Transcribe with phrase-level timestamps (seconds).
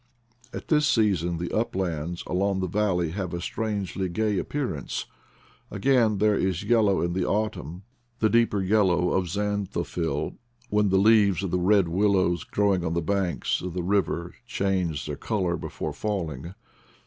[0.51, 5.05] At this season the uplands along the valley have a strangely gay ap pearance.
[5.69, 7.83] Again, there is yellow in the autumn—
[8.19, 10.37] the deeper yellow of xanthophyl—
[10.71, 15.05] when the leaves of the red willows growing on the banks of the river change
[15.05, 16.55] their color before falling.